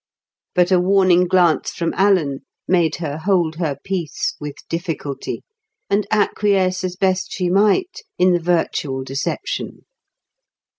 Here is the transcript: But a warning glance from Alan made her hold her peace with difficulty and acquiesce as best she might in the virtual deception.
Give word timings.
But 0.55 0.71
a 0.71 0.79
warning 0.79 1.27
glance 1.27 1.69
from 1.73 1.93
Alan 1.95 2.39
made 2.67 2.95
her 2.95 3.19
hold 3.19 3.57
her 3.57 3.77
peace 3.83 4.33
with 4.41 4.55
difficulty 4.67 5.43
and 5.91 6.07
acquiesce 6.09 6.83
as 6.83 6.95
best 6.95 7.31
she 7.31 7.51
might 7.51 8.01
in 8.17 8.33
the 8.33 8.39
virtual 8.39 9.03
deception. 9.03 9.83